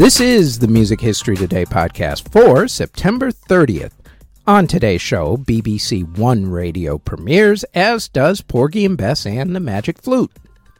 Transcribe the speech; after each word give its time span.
This 0.00 0.18
is 0.18 0.58
the 0.58 0.66
Music 0.66 0.98
History 0.98 1.36
Today 1.36 1.66
podcast 1.66 2.32
for 2.32 2.66
September 2.66 3.30
30th. 3.30 3.92
On 4.46 4.66
today's 4.66 5.02
show, 5.02 5.36
BBC 5.36 6.16
One 6.16 6.50
Radio 6.50 6.96
premieres, 6.96 7.64
as 7.74 8.08
does 8.08 8.40
Porgy 8.40 8.86
and 8.86 8.96
Bess 8.96 9.26
and 9.26 9.54
the 9.54 9.60
Magic 9.60 10.00
Flute. 10.00 10.30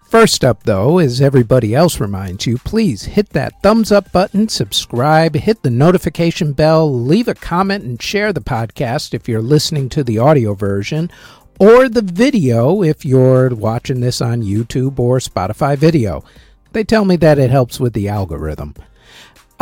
First 0.08 0.42
up, 0.42 0.62
though, 0.62 0.96
as 0.96 1.20
everybody 1.20 1.74
else 1.74 2.00
reminds 2.00 2.46
you, 2.46 2.56
please 2.56 3.04
hit 3.04 3.28
that 3.34 3.62
thumbs 3.62 3.92
up 3.92 4.10
button, 4.10 4.48
subscribe, 4.48 5.34
hit 5.34 5.62
the 5.62 5.68
notification 5.68 6.54
bell, 6.54 6.90
leave 6.90 7.28
a 7.28 7.34
comment, 7.34 7.84
and 7.84 8.00
share 8.00 8.32
the 8.32 8.40
podcast 8.40 9.12
if 9.12 9.28
you're 9.28 9.42
listening 9.42 9.90
to 9.90 10.02
the 10.02 10.18
audio 10.18 10.54
version, 10.54 11.10
or 11.58 11.90
the 11.90 12.00
video 12.00 12.82
if 12.82 13.04
you're 13.04 13.54
watching 13.54 14.00
this 14.00 14.22
on 14.22 14.42
YouTube 14.42 14.98
or 14.98 15.18
Spotify 15.18 15.76
video. 15.76 16.24
They 16.72 16.84
tell 16.84 17.04
me 17.04 17.16
that 17.16 17.38
it 17.38 17.50
helps 17.50 17.78
with 17.78 17.92
the 17.92 18.08
algorithm. 18.08 18.74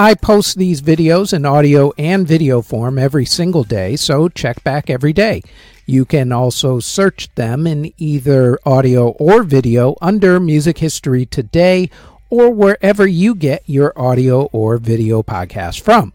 I 0.01 0.15
post 0.15 0.57
these 0.57 0.80
videos 0.80 1.33
in 1.33 1.45
audio 1.45 1.93
and 1.98 2.25
video 2.25 2.62
form 2.62 3.01
every 3.01 3.25
single 3.25 3.65
day, 3.65 3.97
so 3.97 4.29
check 4.29 4.62
back 4.62 4.88
every 4.88 5.12
day. 5.12 5.43
You 5.87 6.05
can 6.05 6.30
also 6.30 6.79
search 6.79 7.34
them 7.34 7.66
in 7.66 7.93
either 7.98 8.61
audio 8.65 9.09
or 9.09 9.43
video 9.43 9.97
under 10.01 10.38
Music 10.38 10.79
History 10.79 11.27
Today 11.27 11.91
or 12.30 12.48
wherever 12.51 13.09
you 13.09 13.34
get 13.34 13.65
your 13.66 13.93
audio 14.01 14.45
or 14.52 14.79
video 14.79 15.24
podcast 15.24 15.80
from. 15.80 16.12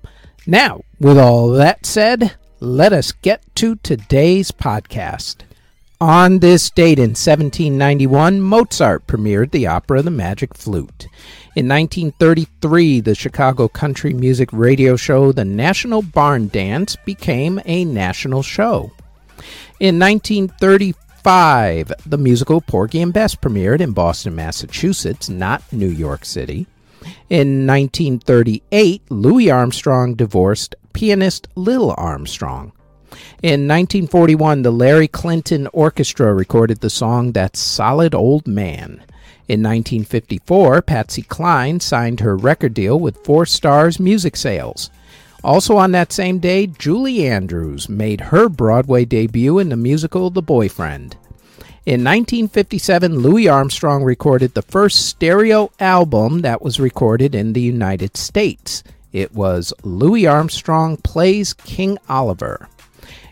Now, 0.48 0.84
with 0.98 1.18
all 1.18 1.50
that 1.50 1.86
said, 1.86 2.38
let 2.62 2.94
us 2.94 3.12
get 3.12 3.44
to 3.56 3.76
today's 3.76 4.54
podcast. 4.54 5.42
On 6.04 6.40
this 6.40 6.70
date 6.70 7.00
in 7.00 7.12
1791, 7.12 8.42
Mozart 8.42 9.08
premiered 9.08 9.52
the 9.52 9.68
opera 9.68 10.02
The 10.02 10.12
Magic 10.12 10.54
Flute. 10.54 11.08
In 11.56 11.70
1933, 11.70 13.00
the 13.00 13.16
Chicago 13.16 13.70
country 13.70 14.14
music 14.14 14.50
radio 14.52 14.98
show 14.98 15.32
The 15.32 15.46
National 15.46 16.02
Barn 16.02 16.50
Dance 16.50 16.98
became 17.06 17.62
a 17.64 17.86
national 17.86 18.44
show. 18.44 18.92
In 19.80 19.98
1935, 19.98 21.94
the 22.06 22.18
musical 22.18 22.60
Porgy 22.60 23.02
and 23.02 23.14
Bess 23.14 23.34
premiered 23.34 23.80
in 23.80 23.94
Boston, 23.94 24.36
Massachusetts, 24.36 25.30
not 25.30 25.64
New 25.72 25.88
York 25.88 26.26
City. 26.26 26.68
In 27.30 27.66
1938, 27.66 29.04
Louis 29.10 29.50
Armstrong 29.50 30.16
divorced 30.16 30.76
pianist 30.92 31.48
Lil 31.56 31.96
Armstrong. 31.96 32.74
In 33.42 33.68
1941, 33.68 34.62
the 34.62 34.72
Larry 34.72 35.08
Clinton 35.08 35.68
Orchestra 35.74 36.34
recorded 36.34 36.80
the 36.80 36.90
song 36.90 37.34
That 37.34 37.56
Solid 37.56 38.16
Old 38.16 38.48
Man. 38.48 39.04
In 39.48 39.62
1954, 39.62 40.82
Patsy 40.82 41.22
Cline 41.22 41.80
signed 41.80 42.22
her 42.22 42.38
record 42.38 42.74
deal 42.74 43.00
with 43.00 43.24
Four 43.26 43.46
Stars 43.46 44.00
Music 44.00 44.36
Sales. 44.36 44.90
Also 45.44 45.76
on 45.76 45.92
that 45.92 46.14
same 46.14 46.40
day, 46.40 46.68
Julie 46.68 47.28
Andrews 47.28 47.90
made 47.90 48.22
her 48.22 48.48
Broadway 48.48 49.04
debut 49.04 49.60
in 49.60 49.68
the 49.68 49.76
musical 49.76 50.30
The 50.30 50.42
Boyfriend. 50.42 51.18
In 51.86 52.00
1957, 52.02 53.20
Louis 53.20 53.50
Armstrong 53.50 54.04
recorded 54.06 54.54
the 54.54 54.62
first 54.62 55.06
stereo 55.06 55.70
album 55.82 56.40
that 56.40 56.62
was 56.62 56.80
recorded 56.80 57.36
in 57.36 57.52
the 57.52 57.62
United 57.62 58.16
States. 58.16 58.84
It 59.12 59.34
was 59.36 59.74
Louis 59.84 60.26
Armstrong 60.26 60.96
Plays 60.96 61.52
King 61.52 61.98
Oliver. 62.08 62.70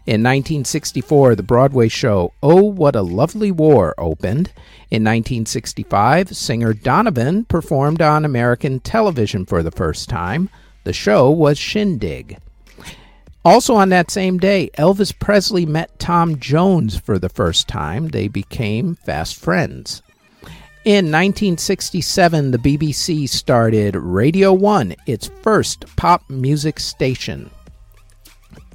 In 0.05 0.23
1964, 0.23 1.35
the 1.35 1.43
Broadway 1.43 1.87
show 1.87 2.33
Oh 2.41 2.63
What 2.63 2.95
a 2.95 3.01
Lovely 3.01 3.51
War 3.51 3.93
opened. 3.97 4.51
In 4.89 5.03
1965, 5.03 6.35
singer 6.35 6.73
Donovan 6.73 7.45
performed 7.45 8.01
on 8.01 8.25
American 8.25 8.79
television 8.79 9.45
for 9.45 9.63
the 9.63 9.71
first 9.71 10.09
time. 10.09 10.49
The 10.83 10.93
show 10.93 11.29
was 11.29 11.57
Shindig. 11.57 12.37
Also 13.43 13.73
on 13.75 13.89
that 13.89 14.11
same 14.11 14.37
day, 14.37 14.69
Elvis 14.77 15.17
Presley 15.17 15.65
met 15.65 15.97
Tom 15.97 16.39
Jones 16.39 16.97
for 16.97 17.17
the 17.17 17.29
first 17.29 17.67
time. 17.67 18.09
They 18.09 18.27
became 18.27 18.95
fast 18.95 19.35
friends. 19.35 20.03
In 20.83 21.05
1967, 21.05 22.51
the 22.51 22.57
BBC 22.57 23.29
started 23.29 23.95
Radio 23.95 24.51
1, 24.51 24.95
its 25.05 25.29
first 25.43 25.85
pop 25.95 26.27
music 26.27 26.79
station. 26.79 27.51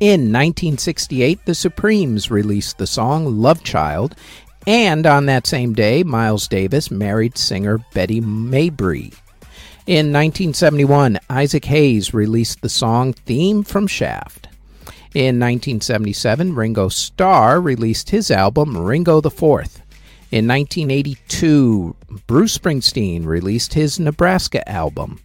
In 0.01 0.33
1968, 0.33 1.45
the 1.45 1.55
Supremes 1.55 2.31
released 2.31 2.79
the 2.79 2.87
song 2.87 3.41
Love 3.41 3.63
Child, 3.63 4.15
and 4.67 5.07
on 5.07 5.27
that 5.27 5.47
same 5.47 5.75
day, 5.75 6.03
Miles 6.03 6.49
Davis 6.49 6.91
married 6.91 7.39
singer 7.39 7.79
Betty 7.95 8.21
Mabry. 8.21 9.13
In 9.87 10.13
1971, 10.13 11.19
Isaac 11.31 11.65
Hayes 11.67 12.13
released 12.13 12.61
the 12.61 12.69
song 12.69 13.13
Theme 13.13 13.63
from 13.63 13.87
Shaft. 13.87 14.49
In 15.15 15.39
1977, 15.39 16.55
Ringo 16.55 16.89
Starr 16.89 17.61
released 17.61 18.11
his 18.11 18.31
album 18.31 18.77
Ringo 18.77 19.21
the 19.21 19.31
Fourth. 19.31 19.81
In 20.33 20.49
1982, 20.49 21.97
Bruce 22.27 22.59
Springsteen 22.59 23.25
released 23.25 23.75
his 23.75 24.01
Nebraska 24.01 24.69
album. 24.69 25.21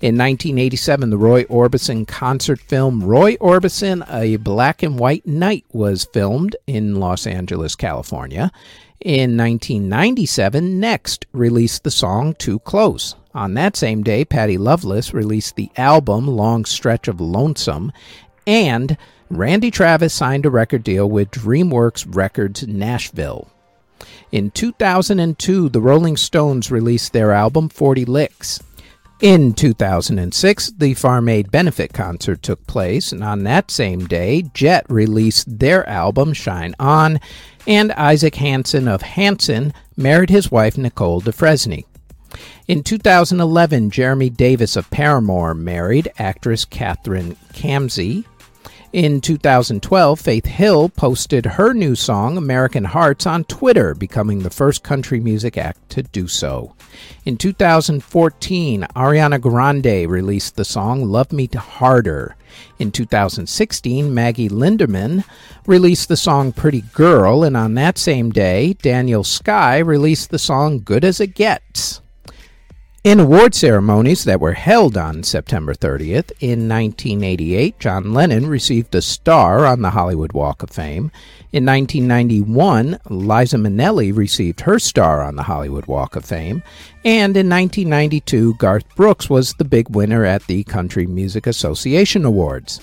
In 0.00 0.16
1987, 0.16 1.10
the 1.10 1.18
Roy 1.18 1.44
Orbison 1.44 2.08
concert 2.08 2.58
film 2.58 3.02
Roy 3.02 3.36
Orbison, 3.36 4.02
A 4.10 4.36
Black 4.36 4.82
and 4.82 4.98
White 4.98 5.26
Night 5.26 5.66
was 5.72 6.06
filmed 6.06 6.56
in 6.66 6.96
Los 6.96 7.26
Angeles, 7.26 7.76
California. 7.76 8.50
In 9.00 9.36
1997, 9.36 10.80
Next 10.80 11.26
released 11.32 11.84
the 11.84 11.90
song 11.90 12.32
Too 12.32 12.60
Close. 12.60 13.14
On 13.34 13.52
that 13.54 13.76
same 13.76 14.02
day, 14.02 14.24
Patty 14.24 14.56
Loveless 14.56 15.12
released 15.12 15.56
the 15.56 15.70
album 15.76 16.26
Long 16.26 16.64
Stretch 16.64 17.06
of 17.06 17.20
Lonesome, 17.20 17.92
and 18.46 18.96
Randy 19.28 19.70
Travis 19.70 20.14
signed 20.14 20.46
a 20.46 20.50
record 20.50 20.82
deal 20.82 21.10
with 21.10 21.30
DreamWorks 21.30 22.06
Records 22.08 22.66
Nashville. 22.66 23.50
In 24.32 24.50
2002, 24.50 25.68
the 25.68 25.80
Rolling 25.82 26.16
Stones 26.16 26.70
released 26.70 27.12
their 27.12 27.32
album 27.32 27.68
40 27.68 28.06
Licks. 28.06 28.60
In 29.20 29.52
2006, 29.52 30.72
the 30.78 30.94
Farm 30.94 31.28
Aid 31.28 31.50
benefit 31.50 31.92
concert 31.92 32.42
took 32.42 32.66
place, 32.66 33.12
and 33.12 33.22
on 33.22 33.44
that 33.44 33.70
same 33.70 34.06
day, 34.06 34.44
Jet 34.54 34.86
released 34.88 35.58
their 35.58 35.86
album 35.86 36.32
Shine 36.32 36.74
On, 36.78 37.20
and 37.66 37.92
Isaac 37.92 38.36
Hanson 38.36 38.88
of 38.88 39.02
Hanson 39.02 39.74
married 39.94 40.30
his 40.30 40.50
wife 40.50 40.78
Nicole 40.78 41.20
DeFresney. 41.20 41.84
In 42.66 42.82
2011, 42.82 43.90
Jeremy 43.90 44.30
Davis 44.30 44.74
of 44.74 44.90
Paramore 44.90 45.54
married 45.54 46.10
actress 46.18 46.64
Kathryn 46.64 47.36
Camsey. 47.52 48.24
In 48.92 49.20
2012, 49.20 50.18
Faith 50.18 50.46
Hill 50.46 50.88
posted 50.88 51.46
her 51.46 51.72
new 51.72 51.94
song, 51.94 52.36
American 52.36 52.82
Hearts, 52.82 53.24
on 53.24 53.44
Twitter, 53.44 53.94
becoming 53.94 54.40
the 54.40 54.50
first 54.50 54.82
country 54.82 55.20
music 55.20 55.56
act 55.56 55.90
to 55.90 56.02
do 56.02 56.26
so. 56.26 56.74
In 57.24 57.36
2014, 57.36 58.88
Ariana 58.96 59.40
Grande 59.40 60.10
released 60.10 60.56
the 60.56 60.64
song 60.64 61.04
Love 61.04 61.30
Me 61.30 61.48
Harder. 61.54 62.34
In 62.80 62.90
2016, 62.90 64.12
Maggie 64.12 64.48
Lindemann 64.48 65.22
released 65.66 66.08
the 66.08 66.16
song 66.16 66.50
Pretty 66.50 66.80
Girl, 66.92 67.44
and 67.44 67.56
on 67.56 67.74
that 67.74 67.96
same 67.96 68.30
day, 68.30 68.72
Daniel 68.72 69.22
Skye 69.22 69.78
released 69.78 70.30
the 70.30 70.38
song 70.40 70.80
Good 70.80 71.04
as 71.04 71.20
It 71.20 71.36
Gets. 71.36 72.00
In 73.02 73.18
award 73.18 73.54
ceremonies 73.54 74.24
that 74.24 74.42
were 74.42 74.52
held 74.52 74.94
on 74.98 75.22
September 75.22 75.72
30th, 75.72 76.32
in 76.38 76.68
1988, 76.68 77.80
John 77.80 78.12
Lennon 78.12 78.46
received 78.46 78.94
a 78.94 79.00
star 79.00 79.64
on 79.64 79.80
the 79.80 79.88
Hollywood 79.88 80.34
Walk 80.34 80.62
of 80.62 80.68
Fame. 80.68 81.10
In 81.50 81.64
1991, 81.64 82.98
Liza 83.08 83.56
Minnelli 83.56 84.14
received 84.14 84.60
her 84.60 84.78
star 84.78 85.22
on 85.22 85.36
the 85.36 85.44
Hollywood 85.44 85.86
Walk 85.86 86.14
of 86.14 86.26
Fame. 86.26 86.62
And 87.02 87.34
in 87.38 87.48
1992, 87.48 88.56
Garth 88.56 88.84
Brooks 88.96 89.30
was 89.30 89.54
the 89.54 89.64
big 89.64 89.88
winner 89.88 90.26
at 90.26 90.46
the 90.46 90.62
Country 90.64 91.06
Music 91.06 91.46
Association 91.46 92.26
Awards. 92.26 92.82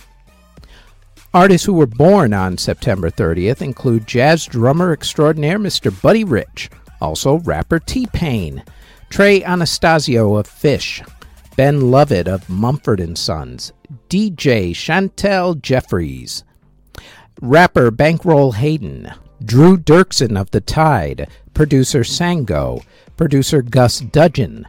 Artists 1.31 1.67
who 1.67 1.73
were 1.73 1.85
born 1.85 2.33
on 2.33 2.57
September 2.57 3.11
30th 3.11 3.61
include 3.61 4.07
jazz 4.07 4.47
drummer 4.47 4.93
extraordinaire 4.93 5.59
Mr. 5.59 5.93
Buddy 6.01 6.23
Rich, 6.23 6.71
also 6.99 7.37
rapper 7.41 7.79
T 7.79 8.07
Pain. 8.07 8.63
Trey 9.09 9.42
Anastasio 9.44 10.36
of 10.36 10.48
Phish, 10.48 11.07
Ben 11.56 11.89
Lovett 11.89 12.27
of 12.27 12.50
Mumford 12.50 13.18
Sons, 13.18 13.71
DJ 14.09 14.71
Chantel 14.71 15.59
Jeffries, 15.62 16.44
rapper 17.42 17.89
Bankroll 17.89 18.51
Hayden, 18.54 19.12
Drew 19.44 19.77
Dirksen 19.77 20.39
of 20.39 20.51
The 20.51 20.62
Tide, 20.62 21.27
producer 21.54 22.01
Sango, 22.01 22.83
producer 23.15 23.62
Gus 23.62 24.00
Dudgeon, 24.01 24.68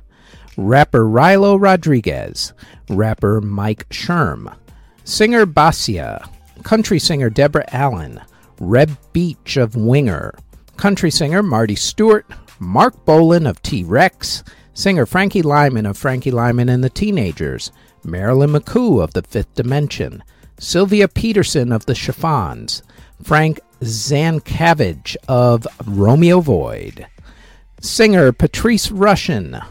rapper 0.57 1.05
Rilo 1.05 1.61
Rodriguez, 1.61 2.53
rapper 2.89 3.41
Mike 3.41 3.89
Sherm, 3.91 4.55
singer 5.05 5.47
Basia, 5.47 6.27
country 6.63 6.99
singer 6.99 7.29
Deborah 7.29 7.69
Allen, 7.73 8.21
Reb 8.61 8.97
Beach 9.13 9.57
of 9.57 9.77
Winger, 9.77 10.35
country 10.77 11.11
singer 11.11 11.43
Marty 11.43 11.75
Stuart, 11.75 12.27
Marc 12.59 13.05
Bolan 13.05 13.47
of 13.47 13.63
T 13.63 13.85
Rex, 13.85 14.43
singer 14.75 15.07
Frankie 15.07 15.43
Lymon 15.43 15.87
of 15.87 15.97
Frankie 15.97 16.31
Lymon 16.31 16.69
and 16.69 16.83
the 16.83 16.91
Teenagers, 16.91 17.71
Marilyn 18.05 18.51
McCoo 18.51 19.03
of 19.03 19.13
the 19.13 19.23
Fifth 19.23 19.55
Dimension, 19.55 20.23
Sylvia 20.59 21.09
Peterson 21.09 21.73
of 21.73 21.87
the 21.87 21.95
Chiffons, 21.95 22.83
Frank 23.23 23.61
Zincavage 23.81 25.17
of 25.29 25.67
Romeo 25.87 26.41
Void, 26.41 27.07
singer 27.81 28.33
Patrice 28.33 28.89
Rushen, 28.89 29.65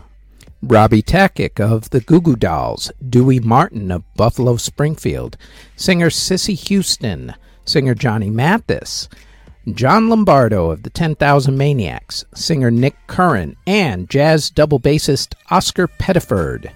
Robby 0.63 1.01
Takac 1.01 1.60
of 1.60 1.90
the 1.92 2.01
Goo 2.01 2.22
Goo 2.22 2.36
Dolls, 2.36 2.92
Dewey 3.07 3.40
Martin 3.40 3.92
of 3.92 4.04
Buffalo 4.16 4.57
Springfield, 4.57 5.38
singer 5.75 6.10
Cissy 6.10 6.56
Houston, 6.56 7.36
singer 7.66 7.94
Johnny 7.94 8.30
Mathis, 8.30 9.07
John 9.74 10.08
Lombardo 10.08 10.72
of 10.72 10.84
the 10.84 10.90
10,000 10.90 11.58
Maniacs, 11.58 12.24
singer 12.34 12.72
Nick 12.72 12.96
Curran, 13.08 13.58
and 13.68 14.10
jazz 14.10 14.50
double 14.50 14.80
bassist 14.80 15.34
Oscar 15.52 15.90
Pettiford. 15.90 16.72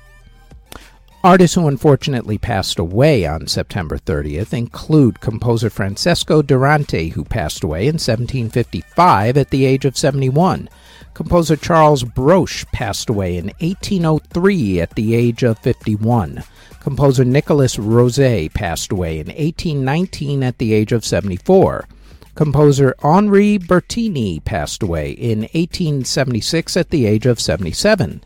Artists 1.24 1.56
who 1.56 1.70
unfortunately 1.70 2.38
passed 2.38 2.80
away 2.80 3.26
on 3.26 3.48
September 3.48 3.98
30th 3.98 4.52
include 4.52 5.22
composer 5.22 5.70
Francesco 5.70 6.42
Durante, 6.42 7.10
who 7.10 7.24
passed 7.24 7.64
away 7.64 7.84
in 7.84 7.94
1755 7.94 9.38
at 9.38 9.52
the 9.52 9.64
age 9.64 9.86
of 9.86 9.98
71. 9.98 10.68
Composer 11.14 11.56
Charles 11.56 12.04
Broche 12.04 12.66
passed 12.74 13.10
away 13.10 13.38
in 13.38 13.54
1803 13.60 14.82
at 14.82 14.96
the 14.96 15.16
age 15.16 15.44
of 15.44 15.60
51. 15.60 16.44
Composer 16.82 17.24
Nicolas 17.24 17.80
Roze 17.80 18.50
passed 18.54 18.92
away 18.92 19.20
in 19.20 19.28
1819 19.28 20.44
at 20.44 20.58
the 20.58 20.74
age 20.74 20.92
of 20.92 21.06
74. 21.06 21.88
Composer 22.36 22.96
Henri 23.04 23.58
Bertini 23.60 24.44
passed 24.44 24.82
away 24.82 25.12
in 25.12 25.42
1876 25.42 26.78
at 26.78 26.90
the 26.90 27.06
age 27.06 27.26
of 27.26 27.40
77. 27.40 28.22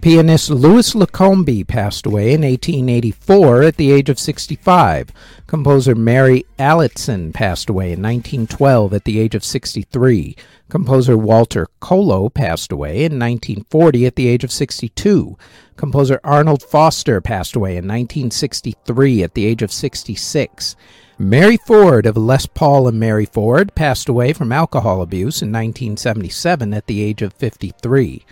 Pianist 0.00 0.48
Louis 0.50 0.94
Lacombe 0.94 1.64
passed 1.64 2.06
away 2.06 2.32
in 2.32 2.42
1884 2.42 3.62
at 3.64 3.76
the 3.76 3.90
age 3.90 4.08
of 4.08 4.16
65. 4.16 5.10
Composer 5.48 5.96
Mary 5.96 6.46
Allison 6.56 7.32
passed 7.32 7.68
away 7.68 7.86
in 7.86 8.00
1912 8.00 8.94
at 8.94 9.04
the 9.04 9.18
age 9.18 9.34
of 9.34 9.44
63. 9.44 10.36
Composer 10.68 11.18
Walter 11.18 11.66
Kollo 11.82 12.32
passed 12.32 12.70
away 12.70 12.98
in 12.98 13.18
1940 13.18 14.06
at 14.06 14.14
the 14.14 14.28
age 14.28 14.44
of 14.44 14.52
62. 14.52 15.36
Composer 15.76 16.20
Arnold 16.22 16.62
Foster 16.62 17.20
passed 17.20 17.56
away 17.56 17.72
in 17.72 17.88
1963 17.88 19.24
at 19.24 19.34
the 19.34 19.46
age 19.46 19.62
of 19.62 19.72
66. 19.72 20.76
Mary 21.20 21.56
Ford 21.56 22.06
of 22.06 22.16
Les 22.16 22.46
Paul 22.46 22.86
and 22.86 23.00
Mary 23.00 23.26
Ford 23.26 23.74
passed 23.74 24.08
away 24.08 24.32
from 24.32 24.52
alcohol 24.52 25.02
abuse 25.02 25.42
in 25.42 25.48
1977 25.48 26.72
at 26.72 26.86
the 26.86 27.02
age 27.02 27.22
of 27.22 27.32
53. 27.32 28.24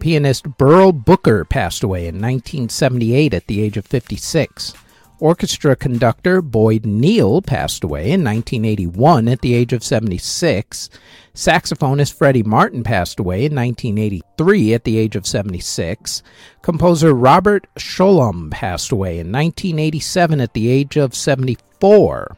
Pianist 0.00 0.56
Beryl 0.56 0.92
Booker 0.92 1.44
passed 1.44 1.82
away 1.82 2.08
in 2.08 2.14
1978 2.16 3.34
at 3.34 3.46
the 3.46 3.60
age 3.60 3.76
of 3.76 3.86
56. 3.86 4.72
Orchestra 5.18 5.76
conductor 5.76 6.40
Boyd 6.40 6.86
Neel 6.86 7.42
passed 7.42 7.84
away 7.84 8.10
in 8.10 8.24
1981 8.24 9.28
at 9.28 9.42
the 9.42 9.52
age 9.52 9.74
of 9.74 9.84
76. 9.84 10.88
Saxophonist 11.34 12.14
Freddie 12.14 12.42
Martin 12.42 12.82
passed 12.82 13.20
away 13.20 13.44
in 13.44 13.54
1983 13.54 14.72
at 14.72 14.84
the 14.84 14.96
age 14.96 15.16
of 15.16 15.26
76. 15.26 16.22
Composer 16.62 17.12
Robert 17.12 17.66
Schollum 17.76 18.50
passed 18.50 18.90
away 18.92 19.18
in 19.18 19.30
1987 19.30 20.40
at 20.40 20.54
the 20.54 20.70
age 20.70 20.96
of 20.96 21.14
74. 21.14 22.36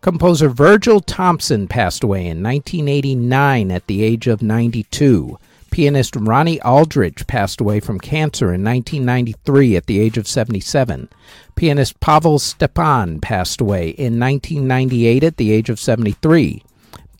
Composer 0.00 0.48
Virgil 0.48 0.98
Thomson 0.98 1.68
passed 1.68 2.02
away 2.02 2.26
in 2.26 2.42
1989 2.42 3.70
at 3.70 3.86
the 3.86 4.02
age 4.02 4.26
of 4.26 4.42
92. 4.42 5.38
Pianist 5.72 6.14
Ronnie 6.16 6.60
Aldrich 6.60 7.26
passed 7.26 7.58
away 7.58 7.80
from 7.80 7.98
cancer 7.98 8.52
in 8.52 8.62
1993 8.62 9.74
at 9.74 9.86
the 9.86 10.00
age 10.00 10.18
of 10.18 10.28
77. 10.28 11.08
Pianist 11.56 11.98
Pavel 11.98 12.38
Stepan 12.38 13.20
passed 13.20 13.58
away 13.58 13.88
in 13.88 14.20
1998 14.20 15.24
at 15.24 15.38
the 15.38 15.50
age 15.50 15.70
of 15.70 15.80
73. 15.80 16.62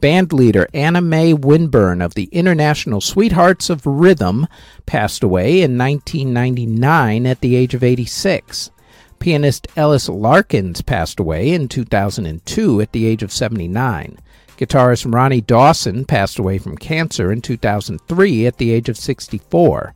Bandleader 0.02 0.66
Anna 0.74 1.00
Mae 1.00 1.32
Winburn 1.32 2.02
of 2.02 2.12
the 2.12 2.24
International 2.24 3.00
Sweethearts 3.00 3.70
of 3.70 3.86
Rhythm 3.86 4.46
passed 4.84 5.22
away 5.22 5.62
in 5.62 5.78
1999 5.78 7.26
at 7.26 7.40
the 7.40 7.56
age 7.56 7.72
of 7.72 7.82
86. 7.82 8.70
Pianist 9.18 9.66
Ellis 9.76 10.10
Larkins 10.10 10.82
passed 10.82 11.18
away 11.18 11.54
in 11.54 11.68
2002 11.68 12.82
at 12.82 12.92
the 12.92 13.06
age 13.06 13.22
of 13.22 13.32
79. 13.32 14.18
Guitarist 14.58 15.12
Ronnie 15.12 15.40
Dawson 15.40 16.04
passed 16.04 16.38
away 16.38 16.58
from 16.58 16.76
cancer 16.76 17.32
in 17.32 17.40
2003 17.40 18.46
at 18.46 18.58
the 18.58 18.70
age 18.70 18.88
of 18.88 18.96
64. 18.96 19.94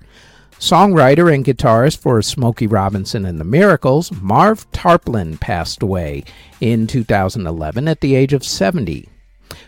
Songwriter 0.58 1.32
and 1.32 1.44
guitarist 1.44 1.98
for 1.98 2.20
Smokey 2.22 2.66
Robinson 2.66 3.26
and 3.26 3.38
the 3.38 3.44
Miracles, 3.44 4.10
Marv 4.10 4.70
Tarplin 4.72 5.38
passed 5.38 5.82
away 5.82 6.24
in 6.60 6.86
2011 6.86 7.86
at 7.86 8.00
the 8.00 8.14
age 8.14 8.32
of 8.32 8.42
70. 8.42 9.08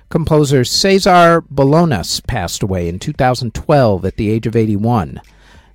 Composer 0.08 0.64
Cesar 0.64 1.42
Bolaños 1.42 2.26
passed 2.26 2.62
away 2.62 2.88
in 2.88 2.98
2012 2.98 4.04
at 4.06 4.16
the 4.16 4.30
age 4.30 4.46
of 4.46 4.56
81. 4.56 5.20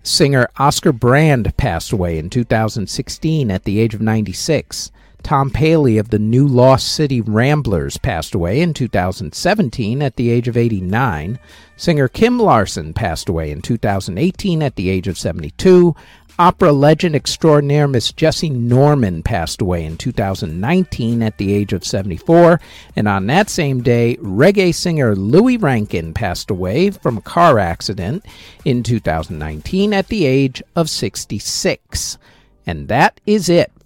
Singer 0.01 0.49
Oscar 0.57 0.91
Brand 0.91 1.55
passed 1.55 1.91
away 1.91 2.17
in 2.17 2.29
2016 2.31 3.51
at 3.51 3.63
the 3.63 3.79
age 3.79 3.93
of 3.93 4.01
96. 4.01 4.91
Tom 5.23 5.49
Paley 5.49 5.97
of 5.97 6.09
the 6.09 6.19
New 6.19 6.45
Lost 6.45 6.93
City 6.93 7.21
Ramblers 7.21 7.97
passed 7.97 8.35
away 8.35 8.61
in 8.61 8.73
2017 8.73 10.01
at 10.01 10.17
the 10.17 10.29
age 10.29 10.47
of 10.47 10.57
89. 10.57 11.39
Singer 11.77 12.07
Kim 12.07 12.37
Larsen 12.37 12.93
passed 12.93 13.29
away 13.29 13.49
in 13.49 13.61
2018 13.61 14.61
at 14.61 14.75
the 14.75 14.89
age 14.89 15.07
of 15.07 15.17
72. 15.17 15.95
Opera 16.39 16.71
legend 16.71 17.15
extraordinaire 17.15 17.87
Miss 17.87 18.11
Jessye 18.11 18.51
Norman 18.51 19.21
passed 19.21 19.61
away 19.61 19.85
in 19.85 19.97
2019 19.97 21.21
at 21.21 21.37
the 21.37 21.53
age 21.53 21.73
of 21.73 21.85
74. 21.85 22.59
And 22.95 23.07
on 23.07 23.27
that 23.27 23.49
same 23.49 23.83
day, 23.83 24.17
reggae 24.17 24.73
singer 24.73 25.15
Louis 25.15 25.57
Rankin 25.57 26.13
passed 26.13 26.49
away 26.49 26.89
from 26.89 27.17
a 27.17 27.21
car 27.21 27.59
accident 27.59 28.25
in 28.65 28.81
2019 28.81 29.93
at 29.93 30.07
the 30.07 30.25
age 30.25 30.63
of 30.75 30.89
66. 30.89 32.17
And 32.65 32.87
that 32.87 33.21
is 33.25 33.47
it 33.47 33.71